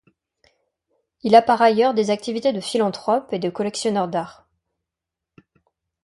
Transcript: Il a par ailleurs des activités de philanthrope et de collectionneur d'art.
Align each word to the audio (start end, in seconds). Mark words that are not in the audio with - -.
Il 1.21 1.35
a 1.35 1.43
par 1.43 1.61
ailleurs 1.61 1.93
des 1.93 2.09
activités 2.09 2.53
de 2.53 2.59
philanthrope 2.59 3.31
et 3.33 3.37
de 3.37 3.51
collectionneur 3.51 4.07
d'art. 4.07 4.49